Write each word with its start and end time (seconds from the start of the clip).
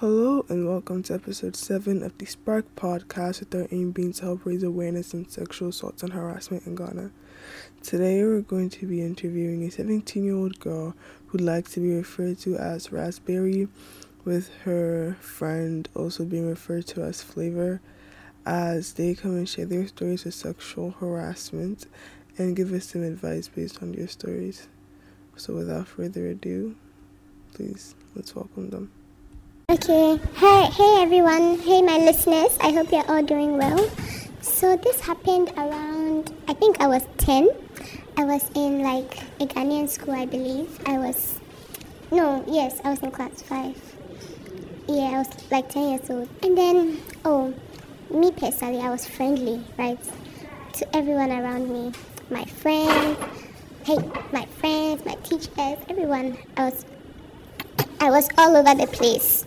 Hello 0.00 0.44
and 0.48 0.66
welcome 0.66 1.04
to 1.04 1.14
episode 1.14 1.54
7 1.54 2.02
of 2.02 2.18
the 2.18 2.26
Spark 2.26 2.66
podcast 2.74 3.38
with 3.38 3.54
our 3.54 3.68
aim 3.70 3.92
being 3.92 4.12
to 4.14 4.24
help 4.24 4.44
raise 4.44 4.64
awareness 4.64 5.14
on 5.14 5.28
sexual 5.28 5.68
assault 5.68 6.02
and 6.02 6.12
harassment 6.12 6.66
in 6.66 6.74
Ghana. 6.74 7.12
Today 7.80 8.24
we're 8.24 8.40
going 8.40 8.70
to 8.70 8.86
be 8.88 9.00
interviewing 9.02 9.62
a 9.62 9.70
17 9.70 10.24
year 10.24 10.34
old 10.34 10.58
girl 10.58 10.96
who 11.28 11.38
likes 11.38 11.74
to 11.74 11.80
be 11.80 11.94
referred 11.94 12.38
to 12.38 12.56
as 12.56 12.90
Raspberry, 12.90 13.68
with 14.24 14.50
her 14.64 15.16
friend 15.20 15.88
also 15.94 16.24
being 16.24 16.48
referred 16.48 16.88
to 16.88 17.04
as 17.04 17.22
Flavor, 17.22 17.80
as 18.44 18.94
they 18.94 19.14
come 19.14 19.36
and 19.36 19.48
share 19.48 19.64
their 19.64 19.86
stories 19.86 20.26
of 20.26 20.34
sexual 20.34 20.90
harassment 20.90 21.86
and 22.36 22.56
give 22.56 22.72
us 22.72 22.86
some 22.86 23.04
advice 23.04 23.46
based 23.46 23.80
on 23.80 23.92
their 23.92 24.08
stories. 24.08 24.66
So 25.36 25.54
without 25.54 25.86
further 25.86 26.26
ado, 26.26 26.74
please 27.54 27.94
let's 28.16 28.34
welcome 28.34 28.70
them. 28.70 28.90
Okay, 29.70 30.20
hey, 30.34 30.68
hey 30.72 31.02
everyone, 31.02 31.58
hey 31.60 31.80
my 31.80 31.96
listeners, 31.96 32.54
I 32.60 32.70
hope 32.70 32.92
you're 32.92 33.10
all 33.10 33.22
doing 33.22 33.56
well. 33.56 33.88
So, 34.42 34.76
this 34.76 35.00
happened 35.00 35.52
around, 35.56 36.34
I 36.46 36.52
think 36.52 36.82
I 36.82 36.86
was 36.86 37.02
10. 37.16 37.48
I 38.18 38.24
was 38.24 38.50
in 38.54 38.82
like 38.82 39.16
a 39.40 39.46
Ghanaian 39.46 39.88
school, 39.88 40.12
I 40.12 40.26
believe. 40.26 40.78
I 40.86 40.98
was, 40.98 41.40
no, 42.12 42.44
yes, 42.46 42.78
I 42.84 42.90
was 42.90 42.98
in 43.00 43.10
class 43.10 43.40
5. 43.40 43.96
Yeah, 44.86 45.04
I 45.04 45.18
was 45.18 45.50
like 45.50 45.70
10 45.70 45.88
years 45.88 46.10
old. 46.10 46.28
And 46.42 46.58
then, 46.58 47.00
oh, 47.24 47.54
me 48.10 48.32
personally, 48.32 48.80
I 48.80 48.90
was 48.90 49.08
friendly, 49.08 49.64
right? 49.78 49.98
To 50.74 50.94
everyone 50.96 51.32
around 51.32 51.72
me. 51.72 51.92
My 52.28 52.44
friends, 52.44 53.18
hey, 53.84 53.96
my 54.30 54.44
friends, 54.60 55.06
my 55.06 55.14
teachers, 55.16 55.78
everyone. 55.88 56.36
I 56.58 56.66
was 56.66 56.84
I 58.04 58.10
was 58.10 58.28
all 58.36 58.54
over 58.54 58.74
the 58.74 58.86
place. 58.86 59.46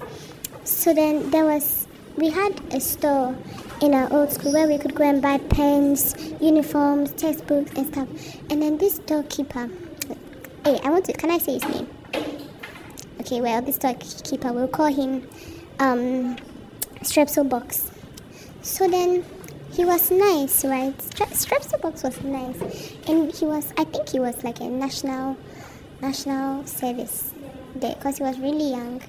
So 0.64 0.92
then 0.92 1.30
there 1.30 1.46
was, 1.46 1.86
we 2.16 2.32
had 2.32 2.60
a 2.74 2.80
store 2.80 3.36
in 3.84 3.94
our 3.94 4.12
old 4.12 4.31
school 4.31 4.52
where 4.52 4.68
we 4.68 4.80
could 4.80 4.95
go 4.95 5.04
and 5.04 5.22
buy 5.22 5.38
pens, 5.38 6.16
uniforms, 6.42 7.12
textbooks, 7.12 7.72
and 7.76 7.86
stuff. 7.86 8.08
And 8.50 8.59
then 8.59 8.80
this 8.80 8.96
storekeeper, 8.96 9.70
hey, 10.66 10.80
I 10.84 10.90
want 10.90 11.06
to, 11.06 11.14
can 11.14 11.30
I 11.30 11.38
say 11.38 11.59
his 11.59 11.66
name? 11.66 11.88
Okay, 13.20 13.42
well, 13.42 13.62
this 13.62 13.76
storekeeper, 13.76 14.52
we'll 14.52 14.68
call 14.68 14.88
him 14.88 15.28
um, 15.80 16.36
Strepsil 17.03 17.48
Box. 17.48 17.92
So 18.64 18.88
then 18.88 19.24
he 19.72 19.86
was 19.86 20.09
nice, 20.09 20.66
right? 20.66 20.98
Strepsil 20.98 21.80
Box 21.80 22.02
was 22.02 22.20
nice. 22.24 22.59
And 23.08 23.31
he 23.31 23.46
was, 23.46 23.72
I 23.78 23.84
think 23.84 24.09
he 24.09 24.20
was 24.20 24.44
like 24.44 24.62
a 24.62 24.68
national, 24.68 25.38
national 26.02 26.66
service 26.66 27.36
because 27.73 28.18
he 28.18 28.23
was 28.23 28.40
really 28.40 28.72
young. 28.72 29.02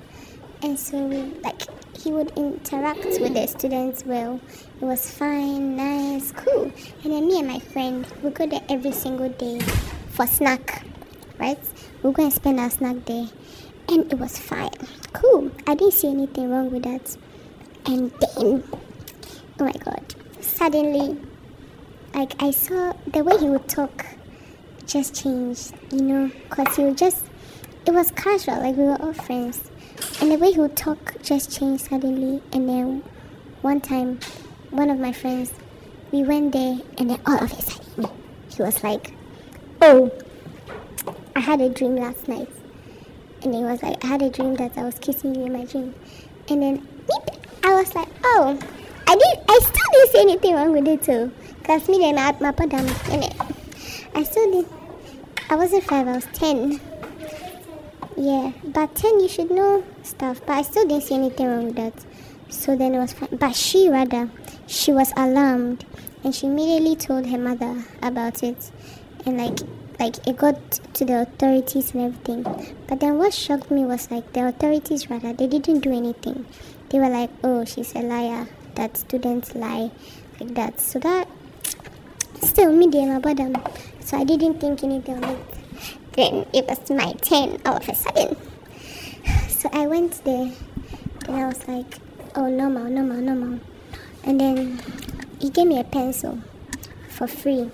And 0.63 0.79
so 0.79 0.99
we, 0.99 1.23
like 1.43 1.63
he 1.97 2.13
would 2.13 2.33
interact 2.37 3.05
with 3.21 3.35
the 3.35 3.47
students 3.47 4.05
well. 4.05 4.41
It 4.81 4.85
was 4.85 5.11
fine 5.11 5.77
nice 5.77 6.33
cool. 6.33 6.73
And 7.05 7.13
then 7.13 7.29
me 7.29 7.39
and 7.39 7.49
my 7.49 7.59
friend 7.59 8.07
would 8.23 8.35
go 8.35 8.47
there 8.47 8.63
every 8.69 8.93
single 8.93 9.29
day 9.29 9.61
for 10.11 10.27
snack 10.27 10.85
right? 11.39 11.59
We'll 12.03 12.13
go 12.13 12.25
and 12.25 12.33
spend 12.33 12.61
our 12.61 12.71
snack 12.71 13.05
there 13.07 13.29
and 13.89 14.13
it 14.13 14.19
was 14.19 14.39
fine 14.39 14.71
cool. 15.13 15.51
I 15.67 15.75
didn't 15.75 15.95
see 15.95 16.09
anything 16.09 16.51
wrong 16.51 16.71
with 16.71 16.83
that. 16.85 17.17
And 17.87 18.11
then 18.21 18.65
oh 19.61 19.65
my 19.65 19.73
god 19.73 20.15
suddenly 20.41 21.19
like 22.15 22.41
i 22.41 22.51
saw 22.51 22.93
the 23.09 23.25
way 23.25 23.37
he 23.39 23.49
would 23.49 23.67
talk 23.69 24.07
just 24.87 25.15
changed 25.15 25.73
you 25.91 26.03
know? 26.03 26.31
Because 26.49 26.77
he 26.77 26.85
would 26.85 26.97
just 26.99 27.25
it 27.89 27.95
was 27.95 28.11
casual, 28.11 28.61
like 28.61 28.77
we 28.77 28.85
were 28.85 29.01
all 29.01 29.15
friends. 29.15 29.71
And 30.21 30.31
the 30.31 30.37
way 30.37 30.53
he 30.53 30.61
would 30.61 30.77
talk 30.77 31.15
just 31.23 31.51
changed 31.51 31.87
suddenly. 31.87 32.43
And 32.53 32.69
then 32.69 33.03
one 33.63 33.81
time, 33.81 34.21
one 34.69 34.91
of 34.91 34.99
my 34.99 35.11
friends, 35.11 35.55
we 36.13 36.23
went 36.23 36.53
there, 36.53 36.81
and 36.99 37.09
then 37.09 37.19
all 37.27 37.43
of 37.43 37.51
a 37.51 37.63
sudden, 37.63 38.11
he 38.55 38.63
was 38.63 38.85
like, 38.85 39.15
"Oh, 39.81 40.13
I 41.35 41.41
had 41.41 41.63
a 41.63 41.71
dream 41.71 41.97
last 41.97 42.29
night." 42.29 42.51
And 43.43 43.55
he 43.55 43.63
was 43.63 43.83
like, 43.83 44.05
"I 44.05 44.09
had 44.09 44.21
a 44.21 44.29
dream 44.29 44.55
that 44.57 44.77
I 44.77 44.83
was 44.83 44.99
kissing 44.99 45.35
you 45.35 45.47
in 45.47 45.55
my 45.55 45.65
dream." 45.65 45.95
And 46.51 46.63
then 46.63 46.89
I 47.65 47.73
was 47.73 47.95
like, 47.95 48.09
"Oh, 48.23 48.59
I 49.07 49.15
did. 49.15 49.39
I 49.49 49.59
still 49.63 49.89
didn't 49.93 50.11
see 50.13 50.21
anything 50.21 50.55
wrong 50.57 50.73
with 50.73 50.87
it 50.89 51.03
too, 51.03 51.33
cause 51.65 51.89
me 51.89 52.05
and 52.05 52.17
my 52.17 52.37
my 52.39 52.53
padam, 52.53 52.85
and 53.15 53.25
I 54.15 54.23
still 54.25 54.53
did. 54.53 54.67
I 55.49 55.57
wasn't 55.57 55.85
five. 55.85 56.07
I 56.07 56.17
was 56.17 56.29
ten." 56.35 56.79
Yeah, 58.21 58.51
but 58.65 58.97
10 58.97 59.21
you 59.21 59.29
should 59.29 59.49
know 59.49 59.85
stuff, 60.03 60.41
but 60.45 60.55
I 60.55 60.63
still 60.63 60.89
didn't 60.89 61.05
see 61.05 61.15
anything 61.15 61.47
wrong 61.47 61.67
with 61.67 61.77
that. 61.77 61.93
So 62.49 62.75
then 62.75 62.97
it 62.97 62.99
was 62.99 63.13
fine. 63.13 63.29
But 63.39 63.55
she 63.55 63.89
rather, 63.89 64.29
she 64.67 64.91
was 64.91 65.13
alarmed 65.17 65.85
and 66.25 66.35
she 66.35 66.47
immediately 66.49 66.97
told 66.97 67.27
her 67.27 67.39
mother 67.39 67.85
about 68.03 68.43
it. 68.43 68.73
And 69.25 69.39
like, 69.39 69.61
like 70.01 70.27
it 70.27 70.37
got 70.37 70.59
to 70.95 71.05
the 71.05 71.23
authorities 71.23 71.95
and 71.95 72.07
everything. 72.07 72.75
But 72.89 72.99
then 72.99 73.19
what 73.19 73.33
shocked 73.33 73.71
me 73.71 73.85
was 73.85 74.11
like 74.11 74.33
the 74.33 74.49
authorities 74.49 75.09
rather, 75.09 75.33
they 75.33 75.47
didn't 75.47 75.79
do 75.79 75.93
anything. 75.93 76.45
They 76.89 76.99
were 76.99 77.11
like, 77.11 77.31
oh, 77.45 77.65
she's 77.67 77.95
a 77.95 78.01
liar. 78.01 78.49
That 78.75 78.97
students 78.97 79.55
lie 79.55 79.93
like 80.41 80.57
that. 80.57 80.81
So 80.81 80.99
that 80.99 81.29
still 82.43 82.73
me, 82.73 82.89
dear, 82.91 83.17
about 83.17 83.37
them. 83.37 83.55
So 84.01 84.19
I 84.19 84.25
didn't 84.25 84.59
think 84.61 84.83
anything 84.83 85.23
of 85.23 85.31
it. 85.31 85.58
Then 86.19 86.47
it 86.53 86.67
was 86.67 86.91
my 86.91 87.13
turn 87.23 87.63
all 87.65 87.77
of 87.77 87.89
a 87.89 87.95
sudden. 87.95 88.37
So 89.49 89.71
I 89.73 89.87
went 89.87 90.25
there 90.25 90.51
and 91.29 91.37
I 91.37 91.47
was 91.47 91.69
like, 91.69 91.99
oh, 92.35 92.49
normal, 92.49 92.91
normal, 92.91 93.19
normal. 93.19 93.61
And 94.25 94.41
then 94.41 94.83
he 95.39 95.49
gave 95.49 95.69
me 95.69 95.79
a 95.79 95.85
pencil 95.85 96.41
for 97.09 97.29
free. 97.29 97.71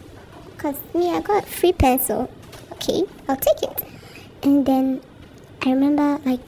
Because 0.51 0.77
me, 0.93 1.09
I 1.09 1.23
got 1.23 1.49
free 1.49 1.73
pencil. 1.73 2.31
Okay, 2.73 3.05
I'll 3.29 3.37
take 3.37 3.63
it. 3.63 3.83
And 4.43 4.67
then 4.67 5.01
I 5.63 5.71
remember, 5.71 6.21
like, 6.29 6.41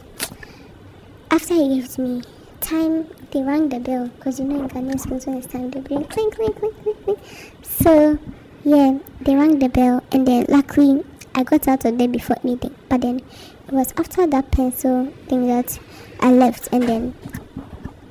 after 1.31 1.55
he 1.55 1.81
gave 1.81 1.99
me 1.99 2.23
time, 2.61 3.07
they 3.31 3.43
rang 3.43 3.71
the 3.71 3.81
bell. 3.81 4.09
Because 4.09 4.39
you 4.39 4.45
know, 4.45 4.61
in 4.61 4.69
Ghanaian 4.69 5.01
schools, 5.01 5.27
when 5.27 5.39
it's 5.39 5.47
time, 5.47 5.71
they 5.71 5.81
bring 5.81 6.05
clink, 6.05 6.35
clink, 6.35 6.59
clink, 6.59 6.77
clink, 6.83 7.05
clink. 7.05 7.19
So, 7.63 8.19
yeah, 8.65 8.99
they 9.23 9.35
rang 9.35 9.61
the 9.61 9.71
bell. 9.71 10.05
And 10.13 10.29
then, 10.29 10.45
luckily, 10.51 11.03
I 11.37 11.43
got 11.43 11.69
out 11.69 11.85
of 11.85 11.99
there 11.99 12.09
before 12.09 12.37
anything. 12.43 12.75
But 12.89 13.03
then 13.03 13.21
it 13.69 13.73
was 13.73 13.93
after 13.99 14.27
that 14.27 14.51
pencil 14.51 15.13
thing 15.29 15.47
that 15.49 15.79
I 16.19 16.33
left, 16.33 16.71
and 16.73 16.83
then 16.85 17.15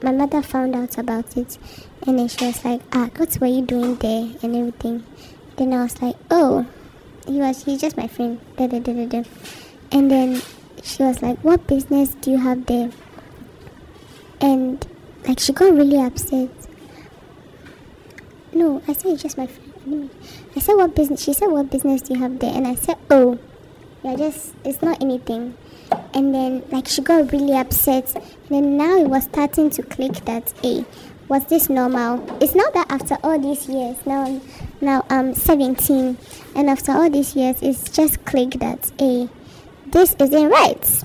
my 0.04 0.12
mother 0.12 0.44
found 0.44 0.76
out 0.76 1.00
about 1.00 1.36
it, 1.36 1.58
and 2.06 2.20
then 2.20 2.28
she 2.28 2.46
was 2.46 2.64
like, 2.64 2.82
"Ah, 2.94 3.10
what 3.18 3.36
were 3.42 3.48
you 3.48 3.64
doing 3.64 3.96
there?" 3.96 4.30
and 4.44 4.56
everything. 4.56 5.04
Then 5.56 5.74
I 5.74 5.82
was 5.82 6.00
like, 6.04 6.18
"Oh, 6.30 6.68
he 7.26 7.40
was 7.40 7.64
he's 7.64 7.82
just 7.82 7.98
my 7.98 8.08
friend." 8.08 8.40
Da, 8.58 8.68
da, 8.68 8.78
da, 8.80 8.94
da, 8.94 9.06
da. 9.08 9.24
And 9.92 10.12
then 10.12 10.44
she 10.84 11.02
was 11.02 11.24
like, 11.24 11.40
"What 11.44 11.66
business 11.66 12.10
do 12.22 12.30
you 12.30 12.38
have 12.38 12.68
there?" 12.68 12.92
And 14.40 14.86
like 15.28 15.40
she 15.40 15.52
got 15.52 15.74
really 15.74 16.00
upset. 16.00 16.50
No, 18.54 18.84
I 18.88 18.94
said 18.94 19.14
it's 19.14 19.24
just 19.24 19.38
my 19.40 19.48
friend. 19.48 19.65
I 19.88 20.60
said, 20.60 20.74
What 20.74 20.96
business? 20.96 21.24
She 21.24 21.34
said, 21.34 21.48
What 21.48 21.70
business 21.70 22.02
do 22.02 22.14
you 22.14 22.20
have 22.20 22.40
there? 22.40 22.54
And 22.54 22.66
I 22.66 22.76
said, 22.76 22.98
Oh, 23.10 23.38
yeah, 24.04 24.16
just, 24.16 24.54
it's 24.64 24.82
not 24.82 25.02
anything. 25.02 25.56
And 26.14 26.34
then, 26.34 26.64
like, 26.72 26.88
she 26.88 27.02
got 27.02 27.32
really 27.32 27.56
upset. 27.56 28.16
And 28.16 28.50
then 28.50 28.78
now 28.78 28.98
it 28.98 29.08
was 29.08 29.26
starting 29.26 29.70
to 29.72 29.84
click 29.84 30.14
that, 30.26 30.54
Hey, 30.64 30.86
was 31.28 31.46
this 31.46 31.70
normal? 31.70 32.26
It's 32.42 32.56
not 32.56 32.74
that 32.74 32.90
after 32.90 33.18
all 33.24 33.40
these 33.40 33.68
years, 33.68 33.98
now, 34.06 34.42
now 34.82 35.06
I'm 35.10 35.36
17, 35.36 36.18
and 36.56 36.70
after 36.70 36.92
all 36.92 37.10
these 37.10 37.36
years, 37.36 37.58
it's 37.62 37.90
just 37.90 38.26
clicked 38.26 38.60
that, 38.60 38.92
Hey, 38.98 39.30
this 39.88 40.16
isn't 40.20 40.50
right. 40.50 41.04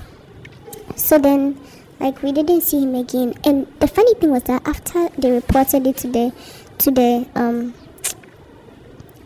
So 0.95 1.19
then, 1.19 1.59
like, 1.99 2.23
we 2.23 2.31
didn't 2.31 2.61
see 2.61 2.81
him 2.81 2.95
again. 2.95 3.35
And 3.43 3.67
the 3.79 3.87
funny 3.87 4.15
thing 4.15 4.31
was 4.31 4.43
that 4.43 4.67
after 4.67 5.09
they 5.19 5.31
reported 5.31 5.85
it 5.85 5.97
to 5.97 6.07
the, 6.07 6.33
to 6.79 6.89
the, 6.89 7.27
um, 7.35 7.75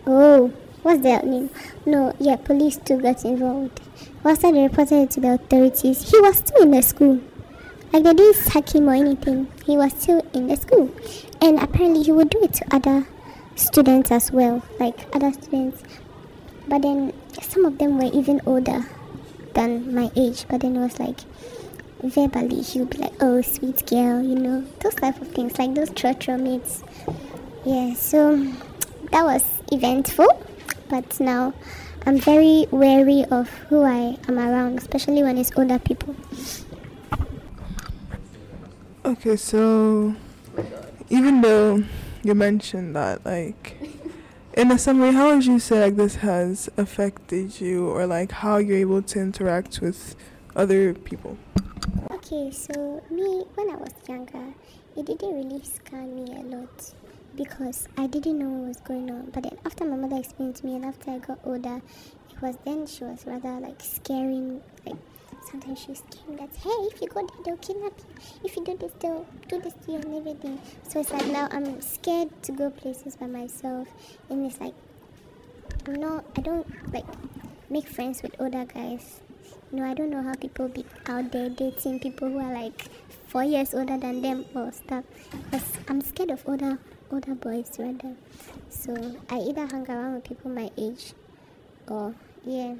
Oh, 0.07 0.54
what's 0.84 1.02
their 1.02 1.24
name? 1.24 1.50
No, 1.86 2.13
yeah, 2.19 2.36
police 2.36 2.78
too 2.78 3.02
got 3.02 3.25
involved. 3.25 3.81
After 4.24 4.52
they 4.52 4.63
reported 4.63 5.04
it 5.04 5.12
to 5.12 5.19
the 5.19 5.34
authorities, 5.34 6.12
he 6.12 6.19
was 6.19 6.38
still 6.38 6.62
in 6.62 6.72
the 6.72 6.84
school. 6.84 7.22
Like 7.92 8.04
they 8.04 8.13
didn't 8.13 8.36
sack 8.36 8.75
him 8.75 8.90
or 8.90 8.94
anything. 8.94 9.48
He 9.66 9.78
was 9.78 9.94
still 9.94 10.24
in 10.34 10.48
the 10.48 10.57
school. 10.57 10.92
And 11.42 11.60
apparently 11.60 12.04
he 12.04 12.12
would 12.12 12.30
do 12.30 12.44
it 12.44 12.54
to 12.54 12.75
other 12.75 13.07
students 13.56 14.12
as 14.12 14.31
well. 14.31 14.62
Like 14.80 15.07
other 15.16 15.31
students. 15.34 15.81
But 16.68 16.84
then 16.84 17.13
some 17.42 17.66
of 17.66 17.78
them 17.80 17.98
were 17.98 18.12
even 18.13 18.42
older 18.46 18.86
than 19.54 19.96
my 19.96 20.12
age. 20.16 20.46
But 20.48 20.62
then 20.62 20.75
it 20.75 20.80
was 20.81 21.00
like 21.00 21.22
verbally 22.04 22.62
he 22.62 22.80
would 22.80 22.92
be 22.92 22.98
like, 23.00 23.13
Oh 23.22 23.42
sweet 23.42 23.88
girl, 23.88 24.22
you 24.22 24.36
know, 24.36 24.66
those 24.81 24.96
type 24.96 25.19
of 25.19 25.30
things, 25.30 25.58
like 25.58 25.74
those 25.74 25.90
church 25.92 26.28
mates. 26.28 26.84
Yeah, 27.66 27.94
so 27.96 28.54
that 29.15 29.23
was 29.23 29.45
eventful, 29.71 30.27
but 30.89 31.21
now 31.21 31.53
I'm 32.06 32.17
very 32.17 32.67
wary 32.69 33.23
of 33.31 33.47
who 33.69 33.83
I 33.83 34.17
am 34.27 34.38
around, 34.38 34.77
especially 34.77 35.23
when 35.23 35.38
it's 35.38 35.51
older 35.56 35.79
people. 35.79 36.17
Okay, 39.06 39.38
so 39.38 40.13
even 41.07 41.39
though 41.39 41.81
you 42.23 42.35
mentioned 42.35 42.94
that, 42.97 43.25
like, 43.25 43.77
in 44.57 44.69
a 44.71 44.77
summary, 44.77 45.13
how 45.13 45.33
would 45.33 45.45
you 45.45 45.59
say 45.59 45.79
like 45.79 45.95
this 45.95 46.15
has 46.15 46.69
affected 46.75 47.62
you, 47.62 47.88
or 47.88 48.06
like 48.06 48.33
how 48.33 48.57
you're 48.57 48.79
able 48.79 49.01
to 49.01 49.19
interact 49.19 49.79
with 49.79 50.17
other 50.57 50.94
people? 50.94 51.38
Okay, 52.12 52.51
so 52.51 53.01
me, 53.09 53.45
when 53.56 53.69
I 53.69 53.77
was 53.77 53.94
younger, 54.09 54.53
it 54.97 55.06
didn't 55.06 55.33
really 55.33 55.63
scare 55.63 56.01
me 56.01 56.35
a 56.35 56.44
lot 56.53 56.94
because 57.36 57.88
I 57.98 58.08
didn't 58.08 58.40
know 58.40 58.50
what 58.50 58.68
was 58.70 58.78
going 58.78 59.10
on. 59.12 59.30
But 59.34 59.44
then 59.44 59.58
after 59.66 59.86
my 59.86 59.96
mother 59.96 60.18
explained 60.18 60.56
to 60.58 60.66
me, 60.66 60.76
and 60.76 60.86
after 60.86 61.12
I 61.12 61.20
got 61.20 61.40
older, 61.44 61.82
it 62.32 62.42
was 62.42 62.58
then 62.66 62.88
she 62.88 63.04
was 63.04 63.26
rather 63.26 63.60
like 63.60 63.82
scaring, 63.82 64.62
like 64.86 64.96
sometimes 65.50 65.80
she 65.80 65.90
was 65.90 66.04
scaring 66.10 66.38
that 66.38 66.56
hey, 66.58 66.70
if 66.92 67.02
you 67.02 67.08
go 67.08 67.28
there, 67.28 67.44
they'll 67.46 67.58
kidnap 67.58 67.94
you. 68.00 68.06
If 68.44 68.56
you 68.56 68.66
do 68.66 68.78
this, 68.78 68.92
they'll 69.00 69.26
do 69.48 69.60
this 69.60 69.74
to 69.86 69.92
you 69.92 69.98
and 70.00 70.16
everything. 70.16 70.60
So 70.88 71.00
it's 71.00 71.12
like 71.12 71.28
now 71.28 71.48
I'm 71.52 71.82
scared 71.82 72.30
to 72.44 72.52
go 72.52 72.70
places 72.70 73.16
by 73.16 73.28
myself, 73.28 73.88
and 74.30 74.46
it's 74.46 74.60
like 74.60 74.74
I'm 75.88 75.96
not, 75.96 76.26
I 76.38 76.42
don't 76.42 76.68
like 76.94 77.06
make 77.70 77.88
friends 77.88 78.24
with 78.24 78.36
older 78.40 78.66
guys. 78.66 79.22
You 79.72 79.80
know, 79.80 79.86
I 79.86 79.94
don't 79.94 80.10
know 80.10 80.22
how 80.22 80.34
people 80.36 80.68
be 80.68 80.86
out 81.08 81.32
there 81.32 81.50
dating 81.50 82.00
people 82.00 82.30
who 82.30 82.40
are 82.40 82.54
like 82.54 82.88
four 83.28 83.44
years 83.44 83.74
older 83.74 83.98
than 83.98 84.22
them 84.22 84.46
or 84.56 84.72
stuff. 84.72 85.04
Cause 85.52 85.74
I'm 85.88 86.02
scared 86.02 86.32
of 86.32 86.48
older 86.48 86.80
older 87.12 87.36
boys 87.36 87.72
rather. 87.78 88.16
So 88.69 89.16
I 89.30 89.40
either 89.40 89.66
hang 89.66 89.90
around 89.90 90.16
with 90.16 90.24
people 90.24 90.52
my 90.52 90.72
age 90.78 91.13
or 91.88 92.13
yeah. 92.46 92.75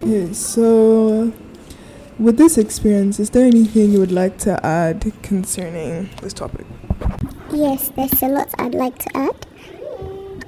Yeah, 0.00 0.32
so 0.32 1.32
with 2.18 2.36
this 2.36 2.58
experience, 2.58 3.18
is 3.18 3.30
there 3.30 3.46
anything 3.46 3.92
you 3.92 4.00
would 4.00 4.12
like 4.12 4.38
to 4.38 4.64
add 4.64 5.12
concerning 5.22 6.10
this 6.22 6.32
topic? 6.32 6.66
Yes, 7.52 7.90
there's 7.90 8.22
a 8.22 8.28
lot 8.28 8.48
I'd 8.58 8.74
like 8.74 8.98
to 8.98 9.16
add. 9.16 9.46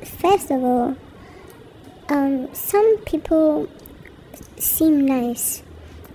First 0.04 0.50
of 0.50 0.62
all, 0.62 0.96
um, 2.08 2.52
some 2.54 2.98
people 3.06 3.68
seem 4.56 5.06
nice 5.06 5.62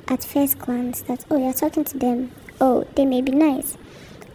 at 0.08 0.24
first 0.24 0.60
glance 0.60 1.02
that 1.02 1.24
oh 1.31 1.38
you're 1.38 1.54
talking 1.54 1.84
to 1.84 1.98
them 1.98 2.31
oh 2.60 2.86
they 2.96 3.06
may 3.06 3.22
be 3.22 3.31
nice 3.31 3.78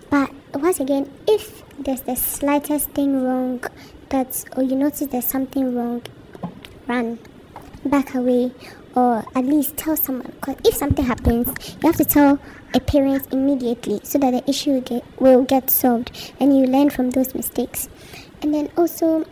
but 0.09 0.31
once 0.55 0.81
again 0.81 1.11
if 1.27 1.63
there's 1.79 2.01
the 2.03 2.15
slightest 2.15 2.91
thing 2.91 3.25
wrong 3.25 3.63
that 4.09 4.45
or 4.57 4.63
you 4.63 4.77
notice 4.77 5.07
there's 5.09 5.25
something 5.25 5.75
wrong 5.75 6.03
run 6.87 7.19
back 7.85 8.15
away 8.15 8.51
or 8.95 9.25
at 9.35 9.45
least 9.45 9.77
tell 9.77 9.97
someone 9.97 10.33
because 10.41 10.57
if 10.65 10.75
something 10.75 11.05
happens 11.05 11.49
you 11.81 11.87
have 11.87 11.97
to 11.97 12.05
tell 12.05 12.39
a 12.75 12.81
parent 12.81 13.33
immediately 13.33 14.01
so 14.03 14.19
that 14.19 14.31
the 14.33 14.51
issue 14.51 14.81
get, 14.81 15.05
will 15.21 15.45
get 15.45 15.71
solved 15.71 16.33
and 16.41 16.57
you 16.57 16.67
learn 16.67 16.91
from 16.91 17.11
those 17.11 17.35
mistakes 17.35 17.89
and 18.43 18.55
then 18.55 18.71
also 18.77 19.25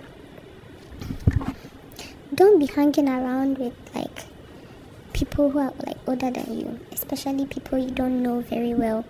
don't 2.34 2.58
be 2.58 2.66
hanging 2.66 3.08
around 3.08 3.56
with 3.58 3.72
like 3.94 4.24
people 5.16 5.50
who 5.50 5.58
are 5.58 5.72
like 5.86 5.96
older 6.06 6.30
than 6.30 6.58
you, 6.58 6.78
especially 6.92 7.46
people 7.46 7.78
you 7.78 7.90
don't 7.90 8.22
know 8.22 8.40
very 8.40 8.74
well. 8.74 9.04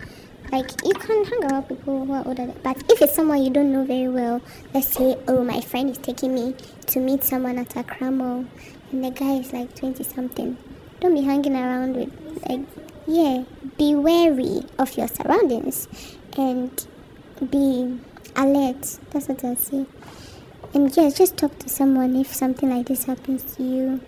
Like 0.53 0.71
you 0.85 0.93
can't 0.93 1.29
hang 1.29 1.45
around 1.45 1.65
people 1.65 2.07
who 2.07 2.13
are 2.13 2.27
older, 2.27 2.53
but 2.63 2.77
if 2.91 3.03
it's 3.03 3.15
someone 3.15 3.43
you 3.43 3.51
don't 3.51 3.73
know 3.73 3.85
very 3.85 4.09
well, 4.09 4.41
let's 4.73 4.89
say, 4.89 5.17
oh, 5.29 5.43
my 5.45 5.61
friend 5.61 5.91
is 5.91 5.99
taking 5.99 6.35
me 6.35 6.55
to 6.87 7.01
meet 7.01 7.25
someone 7.25 7.59
at 7.59 7.77
a 7.77 7.83
cramel, 7.83 8.47
and 8.91 9.05
the 9.05 9.11
guy 9.11 9.35
is 9.35 9.53
like 9.53 9.75
twenty 9.75 10.05
something. 10.05 10.57
Don't 11.01 11.15
be 11.15 11.23
hanging 11.23 11.57
around 11.57 11.97
with 11.97 12.13
like, 12.49 12.61
yeah. 13.07 13.45
Be 13.77 13.95
wary 13.95 14.63
of 14.79 14.97
your 14.97 15.09
surroundings, 15.09 15.87
and 16.39 16.87
be 17.51 17.99
alert. 18.35 18.99
That's 19.11 19.29
what 19.29 19.45
I 19.45 19.55
say. 19.57 19.85
And 20.73 20.97
yes, 20.97 21.19
just 21.19 21.37
talk 21.37 21.59
to 21.59 21.69
someone 21.69 22.17
if 22.17 22.35
something 22.35 22.71
like 22.71 22.87
this 22.87 23.05
happens 23.05 23.43
to 23.57 23.63
you 23.63 24.01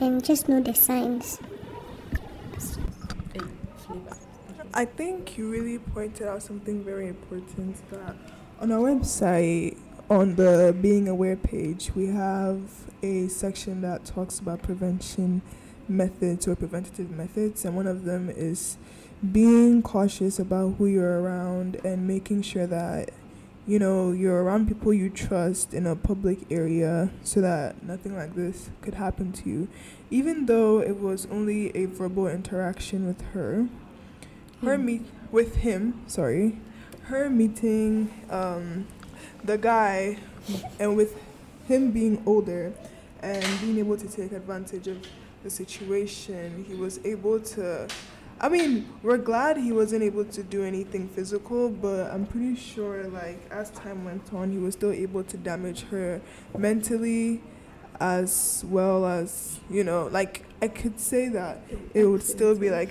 and 0.00 0.24
just 0.24 0.48
know 0.48 0.60
the 0.60 0.74
signs. 0.74 1.38
I 4.72 4.84
think 4.84 5.36
you 5.36 5.50
really 5.50 5.78
pointed 5.80 6.28
out 6.28 6.44
something 6.44 6.84
very 6.84 7.08
important 7.08 7.76
that 7.90 8.14
on 8.60 8.70
our 8.70 8.78
website, 8.78 9.76
on 10.08 10.36
the 10.36 10.76
Being 10.80 11.08
Aware 11.08 11.36
page, 11.36 11.90
we 11.96 12.06
have 12.06 12.60
a 13.02 13.26
section 13.26 13.80
that 13.80 14.04
talks 14.04 14.38
about 14.38 14.62
prevention 14.62 15.42
methods 15.88 16.46
or 16.46 16.54
preventative 16.54 17.10
methods, 17.10 17.64
and 17.64 17.74
one 17.74 17.88
of 17.88 18.04
them 18.04 18.30
is 18.30 18.78
being 19.32 19.82
cautious 19.82 20.38
about 20.38 20.76
who 20.78 20.86
you're 20.86 21.20
around 21.20 21.80
and 21.84 22.06
making 22.06 22.42
sure 22.42 22.68
that 22.68 23.10
you 23.66 23.78
know, 23.78 24.10
you're 24.10 24.42
around 24.42 24.66
people 24.66 24.92
you 24.92 25.08
trust 25.10 25.74
in 25.74 25.86
a 25.86 25.94
public 25.94 26.38
area 26.50 27.10
so 27.22 27.40
that 27.40 27.82
nothing 27.84 28.16
like 28.16 28.34
this 28.34 28.70
could 28.80 28.94
happen 28.94 29.30
to 29.32 29.48
you. 29.48 29.68
Even 30.10 30.46
though 30.46 30.80
it 30.80 30.98
was 30.98 31.26
only 31.30 31.70
a 31.76 31.84
verbal 31.84 32.26
interaction 32.26 33.06
with 33.06 33.20
her, 33.32 33.68
her 34.62 34.76
hmm. 34.76 34.84
meet 34.84 35.06
with 35.30 35.56
him, 35.56 36.02
sorry, 36.06 36.58
her 37.04 37.30
meeting 37.30 38.12
um, 38.30 38.86
the 39.44 39.58
guy 39.58 40.18
and 40.78 40.96
with 40.96 41.16
him 41.66 41.90
being 41.90 42.22
older 42.26 42.72
and 43.22 43.60
being 43.60 43.78
able 43.78 43.96
to 43.96 44.08
take 44.08 44.32
advantage 44.32 44.88
of 44.88 44.98
the 45.42 45.50
situation, 45.50 46.64
he 46.68 46.74
was 46.74 46.98
able 47.04 47.40
to 47.40 47.88
I 48.42 48.48
mean, 48.48 48.88
we're 49.02 49.18
glad 49.18 49.58
he 49.58 49.70
wasn't 49.70 50.02
able 50.02 50.24
to 50.24 50.42
do 50.42 50.64
anything 50.64 51.08
physical, 51.08 51.68
but 51.68 52.10
I'm 52.10 52.24
pretty 52.24 52.56
sure, 52.56 53.04
like, 53.04 53.38
as 53.50 53.68
time 53.68 54.02
went 54.02 54.32
on, 54.32 54.50
he 54.50 54.56
was 54.56 54.72
still 54.72 54.92
able 54.92 55.22
to 55.24 55.36
damage 55.36 55.82
her 55.90 56.22
mentally 56.56 57.42
as 58.00 58.64
well 58.66 59.04
as, 59.04 59.60
you 59.68 59.84
know, 59.84 60.06
like, 60.06 60.46
I 60.62 60.68
could 60.68 60.98
say 60.98 61.28
that 61.28 61.60
it 61.92 62.06
would 62.06 62.22
still 62.22 62.54
be, 62.54 62.70
like, 62.70 62.88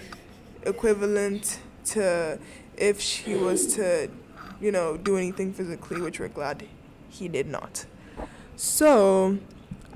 equivalent 0.64 1.60
to 1.86 2.40
if 2.78 3.02
she 3.02 3.36
was 3.36 3.76
to, 3.76 4.10
you 4.62 4.72
know, 4.72 4.98
do 4.98 5.18
anything 5.18 5.54
physically, 5.54 6.02
which 6.02 6.20
we're 6.20 6.28
glad 6.30 6.66
he 7.10 7.28
did 7.28 7.48
not. 7.48 7.86
So, 8.56 9.38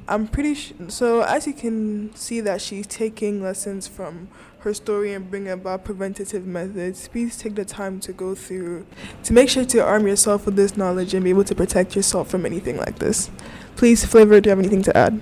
I'm 0.08 0.28
pretty 0.28 0.54
sh- 0.56 0.74
so 0.90 1.22
as 1.22 1.48
you 1.48 1.54
can 1.54 2.14
see 2.16 2.42
that 2.42 2.62
she's 2.62 2.86
taking 2.88 3.42
lessons 3.42 3.88
from 3.88 4.28
her 4.60 4.74
story 4.74 5.14
and 5.14 5.30
bring 5.30 5.48
about 5.48 5.84
preventative 5.84 6.46
methods, 6.46 7.08
please 7.08 7.38
take 7.38 7.56
the 7.56 7.66
time 7.66 8.00
to 8.02 8.14
go 8.14 8.36
through 8.36 8.86
to 9.24 9.34
make 9.34 9.50
sure 9.50 9.66
to 9.66 9.80
arm 9.80 10.08
yourself 10.08 10.46
with 10.46 10.56
this 10.56 10.76
knowledge 10.76 11.14
and 11.14 11.24
be 11.24 11.30
able 11.30 11.44
to 11.44 11.56
protect 11.56 11.96
yourself 11.96 12.30
from 12.30 12.46
anything 12.46 12.78
like 12.78 13.00
this. 13.00 13.30
Please, 13.76 14.06
Flavor, 14.06 14.40
do 14.42 14.50
you 14.50 14.52
have 14.52 14.60
anything 14.60 14.82
to 14.84 14.98
add? 14.98 15.22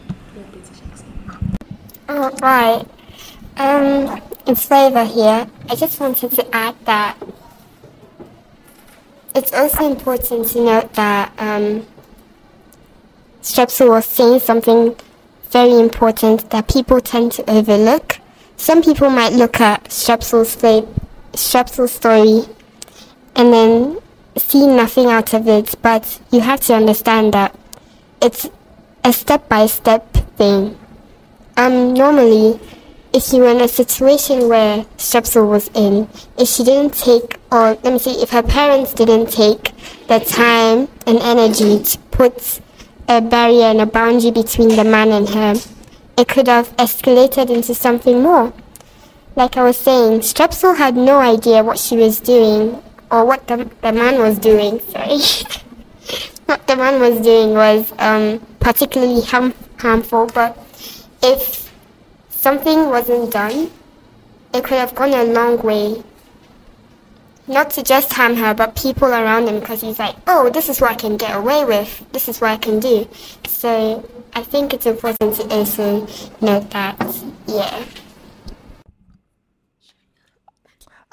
Oh, 2.09 2.29
right. 2.41 2.85
Um, 3.57 4.21
it's 4.47 4.65
Flavor 4.65 5.05
here. 5.05 5.47
I 5.69 5.75
just 5.75 5.99
wanted 5.99 6.31
to 6.31 6.55
add 6.55 6.75
that 6.85 7.17
it's 9.35 9.53
also 9.53 9.89
important 9.89 10.47
to 10.49 10.63
note 10.63 10.93
that 10.93 11.31
um, 11.37 11.85
Strepsil 13.41 13.89
was 13.89 14.05
saying 14.05 14.39
something 14.39 14.95
very 15.49 15.79
important 15.79 16.49
that 16.49 16.67
people 16.67 16.99
tend 17.01 17.31
to 17.33 17.49
overlook 17.49 18.21
some 18.61 18.83
people 18.83 19.09
might 19.09 19.33
look 19.33 19.59
at 19.59 19.85
Strepsil's, 19.85 20.55
Strepsil's 21.33 21.93
story 21.93 22.45
and 23.35 23.51
then 23.51 23.97
see 24.37 24.67
nothing 24.67 25.07
out 25.07 25.33
of 25.33 25.47
it, 25.47 25.73
but 25.81 26.21
you 26.31 26.41
have 26.41 26.61
to 26.61 26.75
understand 26.75 27.33
that 27.33 27.57
it's 28.21 28.47
a 29.03 29.11
step-by-step 29.11 30.13
thing. 30.37 30.77
Um, 31.57 31.95
normally, 31.95 32.59
if 33.13 33.33
you 33.33 33.39
were 33.39 33.49
in 33.49 33.61
a 33.61 33.67
situation 33.67 34.47
where 34.47 34.85
Strepsil 34.97 35.49
was 35.49 35.69
in, 35.73 36.07
if 36.37 36.47
she 36.47 36.63
didn't 36.63 36.93
take, 36.93 37.39
or 37.51 37.77
let 37.83 37.93
me 37.93 37.99
see, 37.99 38.21
if 38.21 38.29
her 38.29 38.43
parents 38.43 38.93
didn't 38.93 39.31
take 39.31 39.71
the 40.07 40.19
time 40.19 40.87
and 41.05 41.17
energy 41.19 41.83
to 41.83 41.97
put 42.11 42.61
a 43.09 43.21
barrier 43.21 43.65
and 43.65 43.81
a 43.81 43.85
boundary 43.85 44.31
between 44.31 44.69
the 44.69 44.83
man 44.83 45.11
and 45.11 45.27
her, 45.29 45.55
it 46.17 46.27
could 46.27 46.47
have 46.47 46.75
escalated 46.77 47.49
into 47.49 47.75
something 47.75 48.21
more. 48.21 48.53
Like 49.35 49.57
I 49.57 49.63
was 49.63 49.77
saying, 49.77 50.21
Strepsil 50.21 50.77
had 50.77 50.95
no 50.95 51.19
idea 51.19 51.63
what 51.63 51.79
she 51.79 51.97
was 51.97 52.19
doing 52.19 52.81
or 53.09 53.25
what 53.25 53.47
the, 53.47 53.69
the 53.81 53.91
man 53.91 54.19
was 54.19 54.39
doing. 54.39 54.79
Sorry. 54.91 55.19
what 56.45 56.65
the 56.67 56.75
man 56.77 57.01
was 57.01 57.19
doing 57.21 57.53
was 57.53 57.93
um, 57.99 58.39
particularly 58.59 59.21
harm, 59.21 59.53
harmful, 59.79 60.27
but 60.27 60.57
if 61.23 61.70
something 62.41 62.89
wasn't 62.89 63.31
done, 63.31 63.69
it 64.51 64.63
could 64.63 64.79
have 64.79 64.95
gone 64.95 65.13
a 65.13 65.23
long 65.23 65.61
way. 65.61 66.03
Not 67.47 67.69
to 67.71 67.83
just 67.83 68.11
harm 68.13 68.35
her, 68.35 68.53
but 68.55 68.75
people 68.75 69.09
around 69.09 69.47
him, 69.47 69.59
because 69.59 69.81
he's 69.81 69.99
like, 69.99 70.15
oh, 70.25 70.49
this 70.49 70.67
is 70.67 70.81
what 70.81 70.91
I 70.91 70.95
can 70.95 71.17
get 71.17 71.35
away 71.35 71.65
with. 71.65 72.03
This 72.13 72.27
is 72.27 72.41
what 72.41 72.49
I 72.51 72.57
can 72.57 72.79
do. 72.79 73.07
So 73.45 74.07
I 74.33 74.41
think 74.41 74.73
it's 74.73 74.87
important 74.87 75.35
to 75.35 75.43
also 75.55 76.07
note 76.41 76.71
that, 76.71 76.95
yeah. 77.45 77.85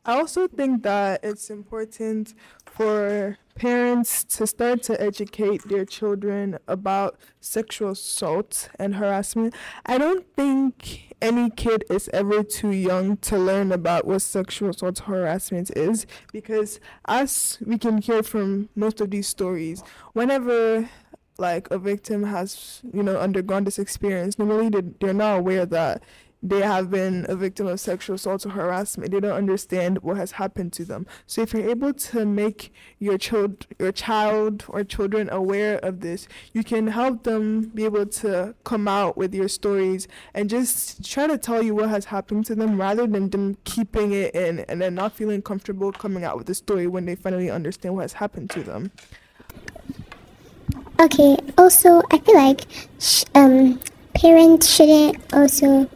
I 0.06 0.14
also 0.14 0.48
think 0.48 0.82
that 0.84 1.20
it's 1.22 1.50
important 1.50 2.32
for 2.78 3.36
parents 3.56 4.22
to 4.22 4.46
start 4.46 4.84
to 4.84 5.00
educate 5.02 5.68
their 5.68 5.84
children 5.84 6.56
about 6.68 7.18
sexual 7.40 7.90
assault 7.90 8.70
and 8.78 8.94
harassment. 8.94 9.52
I 9.84 9.98
don't 9.98 10.24
think 10.36 11.12
any 11.20 11.50
kid 11.50 11.84
is 11.90 12.08
ever 12.12 12.44
too 12.44 12.70
young 12.70 13.16
to 13.16 13.36
learn 13.36 13.72
about 13.72 14.06
what 14.06 14.22
sexual 14.22 14.70
assault 14.70 15.00
harassment 15.00 15.76
is 15.76 16.06
because 16.32 16.78
as 17.06 17.58
we 17.66 17.78
can 17.78 17.98
hear 17.98 18.22
from 18.22 18.68
most 18.76 19.00
of 19.00 19.10
these 19.10 19.26
stories, 19.26 19.82
whenever 20.12 20.88
like 21.36 21.68
a 21.72 21.78
victim 21.78 22.22
has, 22.22 22.80
you 22.92 23.02
know, 23.02 23.16
undergone 23.16 23.64
this 23.64 23.80
experience, 23.80 24.38
normally 24.38 24.68
they, 24.68 24.82
they're 25.00 25.12
not 25.12 25.40
aware 25.40 25.66
that 25.66 26.00
they 26.42 26.60
have 26.60 26.90
been 26.90 27.26
a 27.28 27.34
victim 27.34 27.66
of 27.66 27.80
sexual 27.80 28.14
assault 28.14 28.46
or 28.46 28.50
harassment. 28.50 29.10
They 29.10 29.20
don't 29.20 29.32
understand 29.32 29.98
what 30.02 30.16
has 30.16 30.32
happened 30.32 30.72
to 30.74 30.84
them. 30.84 31.06
So 31.26 31.42
if 31.42 31.52
you're 31.52 31.68
able 31.68 31.92
to 31.92 32.24
make 32.24 32.72
your 32.98 33.18
child, 33.18 33.66
your 33.78 33.92
child 33.92 34.64
or 34.68 34.84
children 34.84 35.28
aware 35.30 35.78
of 35.78 36.00
this, 36.00 36.28
you 36.52 36.62
can 36.62 36.88
help 36.88 37.24
them 37.24 37.62
be 37.74 37.84
able 37.84 38.06
to 38.06 38.54
come 38.64 38.86
out 38.86 39.16
with 39.16 39.34
your 39.34 39.48
stories 39.48 40.06
and 40.32 40.48
just 40.48 41.04
try 41.04 41.26
to 41.26 41.38
tell 41.38 41.62
you 41.62 41.74
what 41.74 41.88
has 41.88 42.06
happened 42.06 42.46
to 42.46 42.54
them 42.54 42.80
rather 42.80 43.06
than 43.06 43.30
them 43.30 43.56
keeping 43.64 44.12
it 44.12 44.34
in 44.34 44.60
and 44.60 44.80
then 44.80 44.94
not 44.94 45.12
feeling 45.12 45.42
comfortable 45.42 45.90
coming 45.90 46.22
out 46.22 46.36
with 46.36 46.46
the 46.46 46.54
story 46.54 46.86
when 46.86 47.04
they 47.04 47.16
finally 47.16 47.50
understand 47.50 47.94
what 47.94 48.02
has 48.02 48.12
happened 48.14 48.48
to 48.50 48.62
them. 48.62 48.92
Okay. 51.00 51.36
Also, 51.56 52.02
I 52.10 52.18
feel 52.18 52.34
like 52.34 52.66
sh- 52.98 53.24
um, 53.34 53.80
parents 54.14 54.68
shouldn't 54.68 55.16
also 55.32 55.88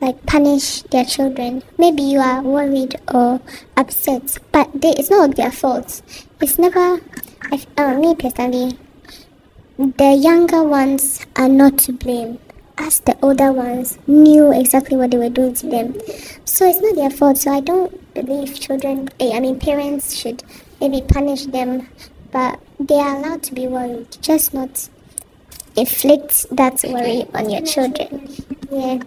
like 0.00 0.24
punish 0.26 0.82
their 0.82 1.04
children. 1.04 1.62
Maybe 1.76 2.02
you 2.02 2.20
are 2.20 2.42
worried 2.42 2.96
or 3.12 3.40
upset, 3.76 4.38
but 4.52 4.70
they, 4.74 4.90
it's 4.90 5.10
not 5.10 5.36
their 5.36 5.50
fault. 5.50 6.02
It's 6.40 6.58
never. 6.58 7.00
I, 7.50 7.66
uh, 7.76 7.94
me 7.94 8.14
personally, 8.14 8.78
the 9.76 10.18
younger 10.20 10.62
ones 10.62 11.24
are 11.36 11.48
not 11.48 11.78
to 11.78 11.92
blame, 11.92 12.38
as 12.76 13.00
the 13.00 13.16
older 13.22 13.52
ones 13.52 13.98
knew 14.06 14.52
exactly 14.52 14.96
what 14.96 15.10
they 15.10 15.18
were 15.18 15.30
doing 15.30 15.54
to 15.54 15.66
them. 15.66 15.94
So 16.44 16.68
it's 16.68 16.80
not 16.80 16.94
their 16.94 17.10
fault. 17.10 17.38
So 17.38 17.52
I 17.52 17.60
don't 17.60 18.14
believe 18.14 18.58
children. 18.58 19.08
Eh, 19.20 19.36
I 19.36 19.40
mean, 19.40 19.58
parents 19.58 20.14
should 20.14 20.42
maybe 20.80 21.02
punish 21.02 21.46
them, 21.46 21.88
but 22.30 22.60
they 22.78 22.96
are 22.96 23.16
allowed 23.16 23.42
to 23.44 23.54
be 23.54 23.66
worried, 23.66 24.16
just 24.20 24.54
not 24.54 24.88
inflict 25.76 26.46
that 26.50 26.84
worry 26.84 27.24
on 27.34 27.50
your 27.50 27.62
children. 27.62 28.28
Yeah 28.70 29.00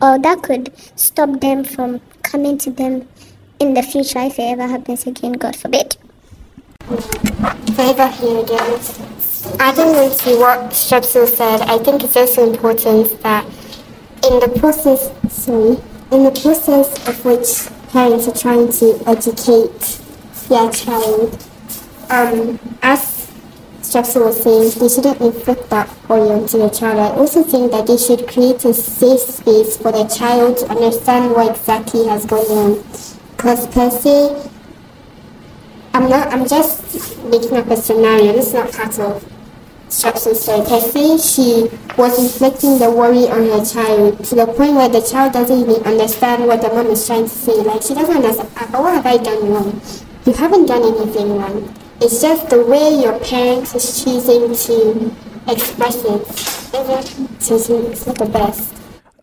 or 0.00 0.18
that 0.18 0.42
could 0.42 0.72
stop 0.96 1.40
them 1.40 1.64
from 1.64 2.00
coming 2.22 2.58
to 2.58 2.70
them 2.70 3.08
in 3.58 3.74
the 3.74 3.82
future 3.82 4.20
if 4.20 4.38
it 4.38 4.42
ever 4.42 4.66
happens 4.66 5.06
again, 5.06 5.32
God 5.32 5.56
forbid. 5.56 5.96
Forever 7.74 8.08
here 8.08 8.42
again. 8.42 8.80
Adding 9.60 9.94
into 10.04 10.38
what 10.38 10.70
Strepsil 10.70 11.26
said, 11.26 11.62
I 11.62 11.78
think 11.78 12.04
it's 12.04 12.16
also 12.16 12.50
important 12.50 13.20
that 13.22 13.44
in 14.24 14.40
the 14.40 14.52
process, 14.58 15.10
sorry, 15.32 15.78
in 16.12 16.24
the 16.24 16.40
process 16.42 17.08
of 17.08 17.24
which 17.24 17.68
parents 17.92 18.28
are 18.28 18.36
trying 18.36 18.70
to 18.72 19.02
educate 19.06 20.00
their 20.48 20.70
child, 20.70 21.44
um, 22.10 22.58
as 22.82 23.17
Strepsil 23.88 24.26
was 24.26 24.42
saying 24.42 24.68
they 24.78 24.88
shouldn't 24.94 25.18
inflict 25.22 25.70
that 25.70 25.88
worry 26.10 26.28
onto 26.28 26.58
the 26.58 26.68
child. 26.68 26.98
I 26.98 27.08
also 27.16 27.42
think 27.42 27.72
that 27.72 27.86
they 27.86 27.96
should 27.96 28.28
create 28.28 28.62
a 28.66 28.74
safe 28.74 29.18
space 29.18 29.78
for 29.78 29.90
the 29.92 30.04
child 30.04 30.58
to 30.58 30.68
understand 30.68 31.32
what 31.32 31.56
exactly 31.56 32.04
has 32.04 32.26
gone 32.26 32.44
on. 32.52 32.84
Because 33.34 33.66
per 33.68 33.88
se, 33.88 34.50
I'm 35.94 36.06
not. 36.10 36.28
I'm 36.28 36.46
just 36.46 37.24
making 37.32 37.56
up 37.56 37.66
a 37.68 37.78
scenario. 37.78 38.34
This 38.34 38.48
is 38.48 38.52
not 38.52 38.70
part 38.72 38.98
of 38.98 39.24
Strepsil's 39.88 40.42
story. 40.42 40.68
Per 40.68 40.80
se, 40.80 41.16
she 41.24 41.74
was 41.96 42.18
inflicting 42.20 42.78
the 42.78 42.90
worry 42.90 43.24
on 43.24 43.48
her 43.48 43.64
child 43.64 44.22
to 44.22 44.34
the 44.34 44.44
point 44.52 44.74
where 44.74 44.90
the 44.90 45.00
child 45.00 45.32
doesn't 45.32 45.60
even 45.60 45.82
understand 45.84 46.46
what 46.46 46.60
the 46.60 46.68
mom 46.68 46.88
is 46.88 47.06
trying 47.06 47.24
to 47.24 47.30
say. 47.30 47.56
Like 47.62 47.80
she 47.80 47.94
doesn't 47.94 48.16
understand. 48.16 48.50
Ah, 48.58 48.68
but 48.70 48.82
what 48.82 48.92
have 48.92 49.06
I 49.06 49.16
done 49.16 49.48
wrong? 49.48 49.80
You 50.26 50.34
haven't 50.34 50.66
done 50.66 50.84
anything 50.84 51.38
wrong 51.38 51.77
it's 52.00 52.20
just 52.20 52.48
the 52.48 52.64
way 52.64 53.00
your 53.00 53.18
parents 53.20 53.74
is 53.74 54.04
choosing 54.04 54.54
to 54.54 55.14
express 55.50 55.96
it. 56.04 56.22
It's 57.50 58.06
not 58.06 58.18
the 58.18 58.26
best. 58.26 58.74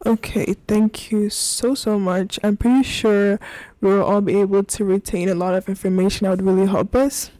Okay, 0.05 0.55
thank 0.67 1.11
you 1.11 1.29
so 1.29 1.73
so 1.73 1.97
much. 1.97 2.37
I'm 2.43 2.57
pretty 2.57 2.83
sure 2.83 3.39
we 3.81 3.89
will 3.89 4.03
all 4.03 4.21
be 4.21 4.39
able 4.39 4.63
to 4.63 4.85
retain 4.85 5.29
a 5.29 5.35
lot 5.35 5.55
of 5.55 5.69
information 5.69 6.25
that 6.25 6.31
would 6.31 6.41
really 6.41 6.67
help 6.67 6.95
us. 6.95 7.31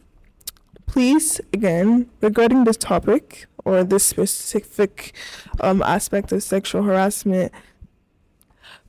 Please, 0.87 1.41
again, 1.53 2.09
regarding 2.21 2.63
this 2.63 2.77
topic 2.77 3.47
or 3.65 3.83
this 3.83 4.03
specific 4.03 5.13
um, 5.59 5.81
aspect 5.83 6.31
of 6.31 6.41
sexual 6.43 6.83
harassment, 6.83 7.51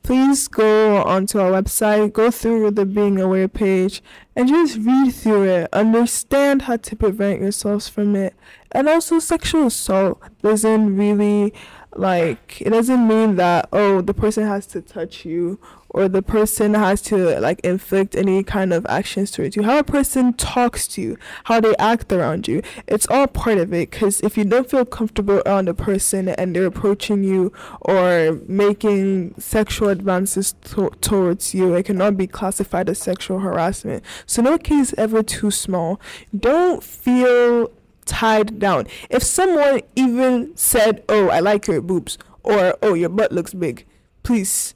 please 0.06 0.46
go 0.46 1.02
onto 1.02 1.40
our 1.40 1.50
website, 1.50 2.12
go 2.12 2.30
through 2.30 2.70
the 2.70 2.86
Being 2.86 3.20
Aware 3.20 3.48
page, 3.48 4.00
and 4.36 4.48
just 4.48 4.78
read 4.78 5.12
through 5.12 5.42
it. 5.42 5.68
Understand 5.72 6.62
how 6.62 6.76
to 6.76 6.94
prevent 6.94 7.42
yourselves 7.42 7.88
from 7.88 8.14
it. 8.14 8.32
And 8.70 8.88
also, 8.88 9.18
sexual 9.18 9.66
assault 9.66 10.22
doesn't 10.42 10.96
really 10.96 11.52
like, 11.98 12.60
it 12.60 12.70
doesn't 12.70 13.06
mean 13.06 13.36
that, 13.36 13.68
oh, 13.72 14.00
the 14.00 14.14
person 14.14 14.46
has 14.46 14.66
to 14.68 14.80
touch 14.80 15.24
you 15.24 15.58
or 15.96 16.08
the 16.08 16.20
person 16.20 16.74
has 16.74 17.00
to 17.00 17.40
like 17.40 17.58
inflict 17.60 18.14
any 18.14 18.42
kind 18.42 18.74
of 18.74 18.84
actions 18.86 19.30
towards 19.30 19.56
you. 19.56 19.62
How 19.62 19.78
a 19.78 19.84
person 19.84 20.34
talks 20.34 20.86
to 20.88 21.00
you, 21.00 21.18
how 21.44 21.60
they 21.60 21.74
act 21.76 22.12
around 22.12 22.46
you, 22.46 22.60
it's 22.86 23.06
all 23.08 23.26
part 23.26 23.56
of 23.56 23.72
it. 23.72 23.90
Because 23.90 24.20
if 24.20 24.36
you 24.36 24.44
don't 24.44 24.68
feel 24.68 24.84
comfortable 24.84 25.42
around 25.46 25.70
a 25.70 25.74
person 25.74 26.28
and 26.28 26.54
they're 26.54 26.66
approaching 26.66 27.24
you 27.24 27.50
or 27.80 28.38
making 28.46 29.34
sexual 29.38 29.88
advances 29.88 30.54
to- 30.64 30.92
towards 31.00 31.54
you, 31.54 31.74
it 31.74 31.86
cannot 31.86 32.18
be 32.18 32.26
classified 32.26 32.90
as 32.90 32.98
sexual 32.98 33.38
harassment. 33.38 34.04
So 34.26 34.42
no 34.42 34.58
case 34.58 34.92
ever 34.98 35.22
too 35.22 35.50
small. 35.50 35.98
Don't 36.38 36.82
feel 36.82 37.70
tied 38.06 38.58
down. 38.58 38.86
If 39.10 39.22
someone 39.22 39.82
even 39.94 40.56
said, 40.56 41.04
"Oh, 41.08 41.28
I 41.28 41.40
like 41.40 41.66
your 41.66 41.80
boobs," 41.80 42.16
or 42.42 42.76
"Oh, 42.82 42.94
your 42.94 43.10
butt 43.10 43.32
looks 43.32 43.52
big," 43.52 43.86
please 44.22 44.74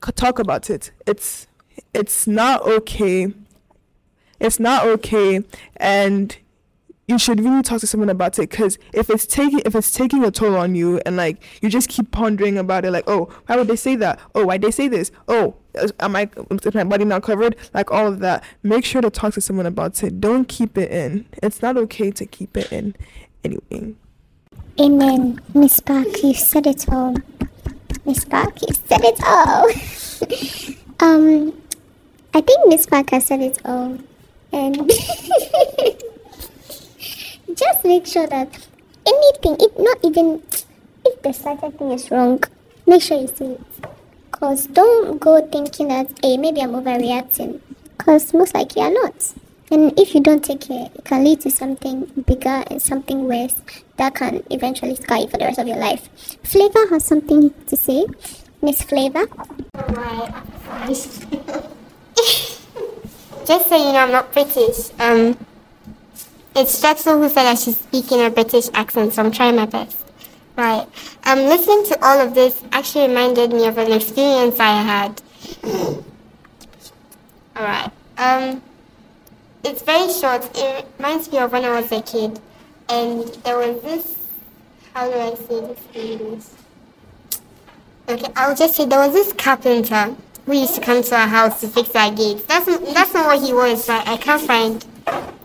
talk 0.00 0.38
about 0.38 0.70
it. 0.70 0.92
It's 1.06 1.46
it's 1.92 2.26
not 2.26 2.62
okay. 2.62 3.34
It's 4.40 4.58
not 4.58 4.86
okay, 4.86 5.42
and 5.76 6.36
you 7.08 7.18
should 7.18 7.40
really 7.40 7.62
talk 7.62 7.80
to 7.80 7.86
someone 7.86 8.08
about 8.08 8.38
it 8.38 8.50
because 8.50 8.78
if 8.92 9.10
it's 9.10 9.26
taking 9.26 9.60
if 9.64 9.74
it's 9.74 9.90
taking 9.90 10.24
a 10.24 10.30
toll 10.30 10.56
on 10.56 10.74
you 10.74 11.00
and 11.04 11.16
like 11.16 11.42
you 11.60 11.68
just 11.68 11.88
keep 11.88 12.10
pondering 12.10 12.56
about 12.56 12.84
it 12.84 12.90
like 12.90 13.04
oh 13.06 13.28
why 13.46 13.56
would 13.56 13.68
they 13.68 13.76
say 13.76 13.96
that 13.96 14.18
oh 14.34 14.46
why 14.46 14.56
they 14.56 14.70
say 14.70 14.88
this 14.88 15.10
oh 15.28 15.54
am 16.00 16.16
I 16.16 16.28
is 16.50 16.74
my 16.74 16.84
body 16.84 17.04
not 17.04 17.22
covered? 17.22 17.56
Like 17.74 17.90
all 17.90 18.06
of 18.06 18.20
that. 18.20 18.44
Make 18.62 18.84
sure 18.84 19.02
to 19.02 19.10
talk 19.10 19.34
to 19.34 19.40
someone 19.40 19.66
about 19.66 20.02
it. 20.02 20.20
Don't 20.20 20.46
keep 20.48 20.76
it 20.78 20.90
in. 20.90 21.26
It's 21.42 21.62
not 21.62 21.76
okay 21.76 22.10
to 22.10 22.26
keep 22.26 22.56
it 22.56 22.72
in 22.72 22.94
anyway 23.44 23.94
amen. 24.80 25.40
Miss 25.54 25.80
Park 25.80 26.06
you 26.22 26.34
said 26.34 26.66
it 26.66 26.88
all. 26.88 27.14
Miss 28.04 28.24
Park, 28.24 28.60
you 28.62 28.74
said 28.74 29.00
it 29.04 29.20
all. 29.24 29.68
um, 31.08 31.52
I 32.34 32.40
think 32.40 32.66
Miss 32.66 32.86
Park 32.86 33.10
has 33.10 33.26
said 33.26 33.40
it 33.40 33.58
all, 33.64 33.98
and 34.52 34.76
just 37.54 37.84
make 37.84 38.06
sure 38.06 38.26
that 38.26 38.48
anything, 39.06 39.56
if 39.60 39.78
not 39.78 39.98
even 40.02 40.42
if 41.04 41.22
the 41.22 41.32
slightest 41.32 41.76
thing 41.76 41.92
is 41.92 42.10
wrong, 42.10 42.42
make 42.86 43.02
sure 43.02 43.20
you 43.20 43.28
see 43.28 43.44
it. 43.44 43.60
Cause 44.42 44.66
don't 44.66 45.20
go 45.20 45.40
thinking 45.46 45.86
that 45.86 46.10
hey 46.20 46.36
maybe 46.36 46.60
I'm 46.60 46.72
overreacting, 46.72 47.60
cause 47.96 48.34
most 48.34 48.56
likely 48.56 48.82
you're 48.82 48.92
not. 48.92 49.14
And 49.70 49.96
if 49.96 50.16
you 50.16 50.20
don't 50.20 50.42
take 50.44 50.62
care, 50.62 50.90
it 50.92 51.04
can 51.04 51.22
lead 51.22 51.42
to 51.42 51.50
something 51.52 52.06
bigger 52.26 52.64
and 52.68 52.82
something 52.82 53.28
worse 53.28 53.54
that 53.98 54.16
can 54.16 54.42
eventually 54.50 54.96
scar 54.96 55.18
you 55.18 55.28
for 55.28 55.36
the 55.36 55.44
rest 55.44 55.60
of 55.60 55.68
your 55.68 55.76
life. 55.76 56.08
Flavor 56.42 56.88
has 56.88 57.04
something 57.04 57.54
to 57.68 57.76
say. 57.76 58.04
Miss 58.60 58.82
Flavor? 58.82 59.28
Just 63.46 63.68
so 63.68 63.76
you 63.76 63.92
know, 63.92 63.98
I'm 63.98 64.10
not 64.10 64.32
British. 64.32 64.90
Um, 64.98 65.38
it's 66.56 66.82
Strepsil 66.82 67.22
who 67.22 67.28
said 67.28 67.46
I 67.46 67.54
should 67.54 67.76
speak 67.76 68.10
in 68.10 68.18
a 68.18 68.30
British 68.30 68.68
accent, 68.74 69.12
so 69.12 69.22
I'm 69.22 69.30
trying 69.30 69.54
my 69.54 69.66
best. 69.66 70.01
Right. 70.56 70.86
Um, 71.24 71.38
listening 71.40 71.84
to 71.86 72.04
all 72.04 72.20
of 72.20 72.34
this 72.34 72.62
actually 72.72 73.08
reminded 73.08 73.52
me 73.52 73.66
of 73.66 73.78
an 73.78 73.90
experience 73.92 74.60
I 74.60 74.82
had. 74.82 75.22
Alright. 77.56 77.90
Um, 78.18 78.62
it's 79.64 79.82
very 79.82 80.12
short. 80.12 80.50
It 80.54 80.86
reminds 80.98 81.30
me 81.32 81.38
of 81.38 81.52
when 81.52 81.64
I 81.64 81.80
was 81.80 81.90
a 81.92 82.02
kid, 82.02 82.40
and 82.88 83.24
there 83.44 83.56
was 83.58 83.82
this. 83.82 84.18
How 84.94 85.10
do 85.10 85.16
I 85.16 85.34
say 85.34 85.60
this 85.60 85.78
in 85.94 86.20
English? 86.20 86.44
Okay, 88.08 88.32
I'll 88.36 88.54
just 88.54 88.74
say 88.74 88.84
there 88.84 88.98
was 88.98 89.12
this 89.12 89.32
carpenter 89.32 90.14
who 90.44 90.52
used 90.52 90.74
to 90.74 90.80
come 90.80 91.02
to 91.02 91.14
our 91.14 91.28
house 91.28 91.60
to 91.60 91.68
fix 91.68 91.94
our 91.94 92.10
gates. 92.10 92.44
That's 92.44 92.66
that's 92.66 93.14
not 93.14 93.26
what 93.26 93.42
he 93.42 93.54
was. 93.54 93.88
I, 93.88 94.14
I 94.14 94.16
can't 94.18 94.42
find 94.42 94.84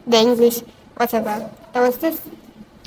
the 0.06 0.18
English 0.18 0.60
whatever. 0.96 1.50
There 1.74 1.84
was 1.84 1.98
this 1.98 2.20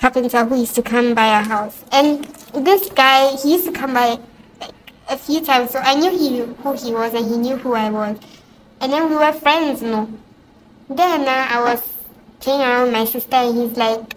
carpenter 0.00 0.45
who 0.45 0.59
used 0.59 0.75
to 0.75 0.83
come 0.83 1.14
by 1.14 1.28
our 1.28 1.42
house, 1.42 1.85
and 1.92 2.25
this 2.54 2.88
guy 2.90 3.37
he 3.37 3.52
used 3.52 3.66
to 3.66 3.73
come 3.73 3.95
by 3.95 4.19
like, 4.61 4.75
a 5.09 5.16
few 5.16 5.45
times, 5.45 5.71
so 5.71 5.78
I 5.78 5.95
knew 5.95 6.11
he 6.11 6.38
who 6.38 6.73
he 6.73 6.92
was 6.92 7.14
and 7.14 7.28
he 7.28 7.37
knew 7.37 7.57
who 7.57 7.75
I 7.75 7.90
was, 7.90 8.19
and 8.80 8.92
then 8.92 9.11
we 9.11 9.16
were 9.16 9.33
friends, 9.33 9.83
you 9.83 9.90
know. 9.90 10.09
Then 10.88 11.28
uh, 11.28 11.47
I 11.50 11.62
was 11.62 11.83
playing 12.40 12.62
around 12.62 12.85
with 12.85 12.92
my 12.92 13.04
sister, 13.04 13.37
and 13.37 13.57
he's 13.57 13.76
like, 13.76 14.16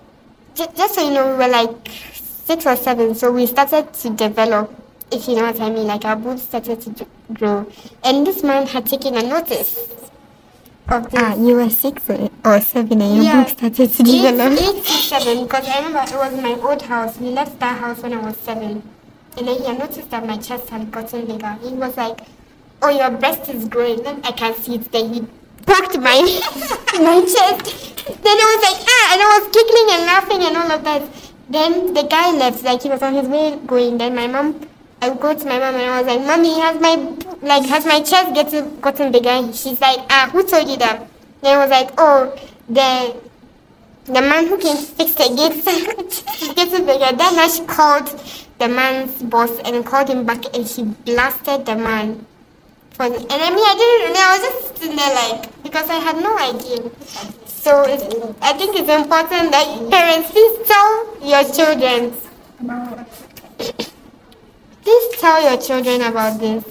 just 0.55 0.95
so 0.95 1.05
you 1.05 1.13
know, 1.13 1.27
we 1.27 1.33
were 1.33 1.47
like 1.49 1.89
six 2.13 2.65
or 2.65 2.75
seven, 2.75 3.13
so 3.15 3.31
we 3.31 3.45
started 3.45 3.93
to 3.93 4.09
develop 4.11 4.79
if 5.13 5.27
you 5.27 5.35
know 5.35 5.43
what 5.43 5.61
I 5.61 5.69
mean, 5.69 5.85
like 5.85 6.05
our 6.05 6.15
boobs 6.15 6.41
started 6.41 6.81
to 6.81 7.07
grow. 7.33 7.71
And 8.03 8.25
this 8.25 8.43
man 8.43 8.65
had 8.65 8.85
taken 8.85 9.15
a 9.15 9.21
notice 9.21 9.77
of 10.89 11.09
this. 11.11 11.21
Ah, 11.21 11.35
you 11.35 11.55
were 11.55 11.69
six 11.69 12.09
or 12.09 12.61
seven 12.61 13.01
and 13.01 13.15
your 13.15 13.23
yeah, 13.23 13.43
boobs 13.43 13.51
started 13.51 13.89
to 13.91 14.03
develop? 14.03 14.53
Eight, 14.53 14.59
eight 14.59 14.83
to 14.83 14.91
seven, 14.91 15.43
because 15.43 15.67
I 15.67 15.77
remember 15.77 15.99
it 15.99 16.15
was 16.15 16.41
my 16.41 16.53
old 16.67 16.81
house. 16.81 17.19
We 17.19 17.29
left 17.29 17.59
that 17.59 17.79
house 17.79 18.01
when 18.01 18.13
I 18.13 18.21
was 18.25 18.37
seven. 18.37 18.83
And 19.37 19.47
then 19.47 19.57
he 19.57 19.65
had 19.65 19.79
noticed 19.79 20.09
that 20.11 20.25
my 20.25 20.37
chest 20.37 20.69
had 20.69 20.91
gotten 20.91 21.25
bigger. 21.25 21.57
He 21.61 21.73
was 21.73 21.97
like, 21.97 22.21
oh, 22.81 22.89
your 22.89 23.11
breast 23.11 23.49
is 23.49 23.67
growing. 23.67 24.03
Then 24.03 24.21
I 24.23 24.31
can 24.31 24.55
see 24.55 24.75
it. 24.75 24.91
Then 24.91 25.13
he 25.13 25.21
poked 25.65 25.97
my, 25.97 26.19
my 26.99 27.21
chest. 27.21 27.95
Then 28.05 28.37
I 28.37 28.45
was 28.51 28.61
like, 28.67 28.79
ah, 28.87 29.05
and 29.13 29.21
I 29.21 29.39
was 29.39 29.45
giggling 29.55 29.89
and 29.95 30.05
laughing 30.05 30.43
and 30.43 30.57
all 30.57 30.71
of 30.71 30.83
that. 30.83 31.03
Then 31.49 31.93
the 31.93 32.03
guy 32.03 32.31
left, 32.31 32.63
like 32.63 32.83
he 32.83 32.89
was 32.89 33.01
on 33.01 33.13
his 33.13 33.27
way 33.27 33.59
going. 33.65 33.97
Then 33.97 34.15
my 34.15 34.27
mom 34.27 34.59
I 35.03 35.09
go 35.13 35.35
to 35.35 35.45
my 35.45 35.59
mom 35.59 35.75
and 35.75 35.83
I 35.83 36.01
was 36.01 36.07
like, 36.07 36.25
Mommy, 36.25 36.61
has 36.61 36.79
my 36.79 36.95
like 37.43 37.65
has 37.65 37.85
my 37.85 38.01
chest 38.01 38.33
getting 38.33 38.79
gotten 38.79 39.11
bigger? 39.11 39.51
She's 39.53 39.79
like, 39.79 39.99
Ah, 40.09 40.29
who 40.31 40.43
told 40.47 40.67
you 40.69 40.77
that? 40.77 41.07
Then 41.41 41.57
I 41.57 41.61
was 41.61 41.69
like, 41.69 41.91
Oh, 41.97 42.35
the 42.69 43.15
the 44.05 44.21
man 44.21 44.47
who 44.47 44.57
can 44.57 44.77
fix 44.77 45.13
the 45.15 45.29
gates 45.35 46.53
getting 46.55 46.85
bigger. 46.85 47.15
Then 47.15 47.49
she 47.49 47.65
called 47.65 48.07
the 48.59 48.67
man's 48.67 49.21
boss 49.23 49.51
and 49.59 49.85
called 49.85 50.09
him 50.09 50.25
back 50.25 50.43
and 50.55 50.67
she 50.67 50.83
blasted 50.83 51.65
the 51.65 51.75
man. 51.75 52.25
For, 52.91 53.05
and 53.05 53.15
I 53.15 53.49
mean, 53.49 53.65
I 53.65 53.75
didn't 53.75 54.13
know. 54.13 54.21
I 54.21 54.37
was 54.37 54.41
just 54.47 54.77
sitting 54.77 54.95
there 54.95 55.13
like 55.15 55.63
because 55.63 55.89
I 55.89 55.95
had 55.95 56.17
no 56.17 56.37
idea. 56.37 56.91
So 57.47 57.83
I 58.41 58.53
think 58.53 58.75
it's 58.75 58.89
important 58.89 59.51
that 59.51 59.89
parents 59.89 60.31
please 60.31 60.67
tell 60.67 61.17
your 61.21 61.43
children 61.53 62.13
Please 64.83 65.17
tell 65.19 65.41
your 65.41 65.61
children 65.61 66.01
about 66.01 66.39
this. 66.39 66.63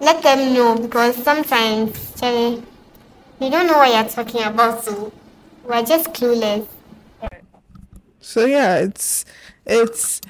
Let 0.00 0.22
them 0.22 0.54
know 0.54 0.76
because 0.76 1.16
sometimes, 1.16 2.12
Charlie, 2.18 2.62
you 3.40 3.50
don't 3.50 3.66
know 3.66 3.78
what 3.78 3.92
you're 3.92 4.08
talking 4.08 4.42
about, 4.42 4.84
so 4.84 5.12
we're 5.64 5.84
just 5.84 6.12
clueless. 6.12 6.66
So 8.20 8.46
yeah, 8.46 8.76
it's 8.78 9.24
it's 9.66 10.20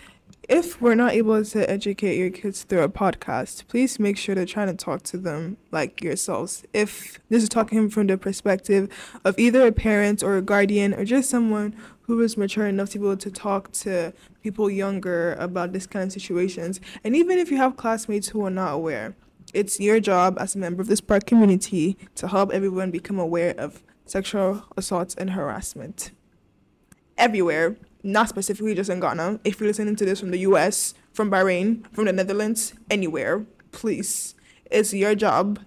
if 0.49 0.81
we're 0.81 0.95
not 0.95 1.13
able 1.13 1.45
to 1.45 1.71
educate 1.71 2.17
your 2.17 2.31
kids 2.31 2.65
through 2.65 2.83
a 2.83 2.89
podcast, 2.89 3.67
please 3.69 3.99
make 3.99 4.19
sure 4.19 4.35
to 4.35 4.45
try 4.45 4.67
to 4.67 4.75
talk 4.75 5.03
to 5.05 5.17
them 5.17 5.57
like 5.71 6.03
yourselves. 6.03 6.65
If 6.73 7.19
this 7.29 7.43
is 7.43 7.49
talking 7.49 7.89
from 7.89 8.07
the 8.09 8.19
perspective 8.19 8.89
of 9.25 9.39
either 9.39 9.67
a 9.67 9.73
parent 9.73 10.23
or 10.23 10.37
a 10.37 10.43
guardian 10.43 10.93
or 10.95 11.05
just 11.05 11.31
someone 11.31 11.75
who 12.03 12.21
is 12.21 12.37
mature 12.37 12.67
enough 12.67 12.91
to 12.91 12.99
be 12.99 13.07
able 13.07 13.17
to 13.17 13.31
talk 13.31 13.73
to 13.73 14.13
people 14.43 14.69
younger 14.69 15.35
about 15.35 15.73
this 15.73 15.87
kind 15.87 16.07
of 16.07 16.13
situations. 16.13 16.81
And 17.03 17.17
even 17.17 17.39
if 17.39 17.51
you 17.51 17.57
have 17.57 17.77
classmates 17.77 18.29
who 18.29 18.45
are 18.45 18.51
not 18.51 18.75
aware, 18.75 19.17
it's 19.55 19.79
your 19.79 20.01
job 20.01 20.37
as 20.39 20.55
a 20.55 20.59
member 20.59 20.83
of 20.83 20.89
this 20.89 20.99
Spark 20.99 21.27
community 21.27 21.97
to 22.17 22.29
help 22.29 22.53
everyone 22.53 22.91
become 22.91 23.19
aware 23.19 23.55
of 23.57 23.83
sexual 24.05 24.65
assaults 24.77 25.15
and 25.15 25.31
harassment. 25.31 26.11
Everywhere, 27.17 27.77
not 28.03 28.29
specifically 28.29 28.75
just 28.75 28.91
in 28.91 29.01
Ghana. 29.01 29.41
If 29.45 29.61
you're 29.61 29.69
listening 29.69 29.97
to 29.97 30.05
this 30.05 30.21
from 30.21 30.33
the 30.33 30.39
US, 30.39 30.95
from 31.13 31.31
Bahrain, 31.31 31.87
from 31.95 32.07
the 32.07 32.13
Netherlands, 32.13 32.75
anywhere, 32.91 33.47
please, 33.71 34.35
it's 34.71 34.93
your 34.93 35.15
job 35.15 35.61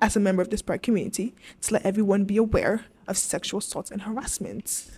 as 0.00 0.16
a 0.16 0.20
member 0.20 0.42
of 0.42 0.50
this 0.50 0.60
Spark 0.60 0.82
community 0.82 1.34
to 1.62 1.74
let 1.74 1.86
everyone 1.86 2.24
be 2.24 2.36
aware 2.36 2.86
of 3.06 3.16
sexual 3.16 3.58
assault 3.58 3.90
and 3.90 4.02
harassment. 4.02 4.90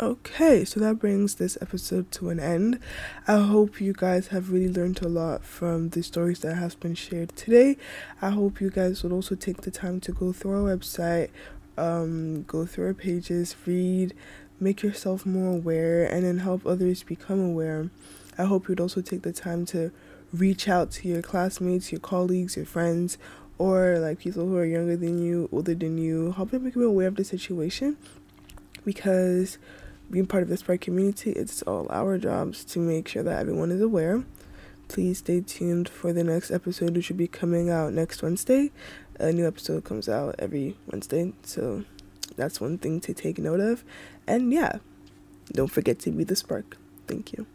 Okay, 0.00 0.64
so 0.64 0.78
that 0.78 1.00
brings 1.00 1.34
this 1.34 1.58
episode 1.60 2.12
to 2.12 2.28
an 2.28 2.38
end. 2.38 2.78
I 3.26 3.38
hope 3.38 3.80
you 3.80 3.92
guys 3.92 4.28
have 4.28 4.52
really 4.52 4.72
learned 4.72 5.02
a 5.02 5.08
lot 5.08 5.42
from 5.42 5.88
the 5.88 6.04
stories 6.04 6.38
that 6.40 6.54
have 6.54 6.78
been 6.78 6.94
shared 6.94 7.34
today. 7.34 7.76
I 8.22 8.30
hope 8.30 8.60
you 8.60 8.70
guys 8.70 9.02
will 9.02 9.12
also 9.12 9.34
take 9.34 9.62
the 9.62 9.72
time 9.72 9.98
to 10.02 10.12
go 10.12 10.32
through 10.32 10.52
our 10.52 10.76
website, 10.76 11.30
um, 11.76 12.44
go 12.44 12.64
through 12.64 12.86
our 12.86 12.94
pages, 12.94 13.56
read, 13.66 14.14
make 14.60 14.84
yourself 14.84 15.26
more 15.26 15.56
aware, 15.56 16.04
and 16.04 16.24
then 16.24 16.38
help 16.38 16.64
others 16.64 17.02
become 17.02 17.40
aware. 17.40 17.90
I 18.38 18.44
hope 18.44 18.68
you'd 18.68 18.78
also 18.78 19.00
take 19.00 19.22
the 19.22 19.32
time 19.32 19.66
to 19.66 19.90
reach 20.32 20.68
out 20.68 20.92
to 20.92 21.08
your 21.08 21.22
classmates, 21.22 21.90
your 21.90 22.00
colleagues, 22.00 22.54
your 22.54 22.66
friends, 22.66 23.18
or 23.58 23.98
like 23.98 24.20
people 24.20 24.46
who 24.46 24.58
are 24.58 24.64
younger 24.64 24.96
than 24.96 25.18
you, 25.18 25.48
older 25.50 25.74
than 25.74 25.98
you, 25.98 26.30
help 26.30 26.52
them 26.52 26.62
become 26.62 26.84
aware 26.84 27.08
of 27.08 27.16
the 27.16 27.24
situation 27.24 27.96
because 28.84 29.58
being 30.10 30.26
part 30.26 30.42
of 30.42 30.48
this 30.48 30.62
Pride 30.62 30.80
community, 30.80 31.32
it's 31.32 31.62
all 31.62 31.86
our 31.90 32.18
jobs 32.18 32.64
to 32.66 32.78
make 32.78 33.08
sure 33.08 33.22
that 33.22 33.38
everyone 33.38 33.70
is 33.70 33.80
aware. 33.80 34.24
Please 34.88 35.18
stay 35.18 35.40
tuned 35.42 35.88
for 35.88 36.12
the 36.12 36.24
next 36.24 36.50
episode, 36.50 36.96
which 36.96 37.10
will 37.10 37.16
be 37.16 37.28
coming 37.28 37.68
out 37.68 37.92
next 37.92 38.22
Wednesday. 38.22 38.70
A 39.20 39.32
new 39.32 39.46
episode 39.46 39.84
comes 39.84 40.08
out 40.08 40.34
every 40.38 40.76
Wednesday, 40.86 41.32
so 41.42 41.84
that's 42.36 42.60
one 42.60 42.78
thing 42.78 43.00
to 43.00 43.12
take 43.12 43.38
note 43.38 43.60
of. 43.60 43.84
And 44.26 44.52
yeah, 44.52 44.78
don't 45.52 45.70
forget 45.70 45.98
to 46.00 46.10
be 46.10 46.24
the 46.24 46.36
spark. 46.36 46.78
Thank 47.06 47.32
you. 47.32 47.46